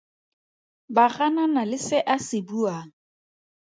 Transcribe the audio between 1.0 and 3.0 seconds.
ganana le se a se buang.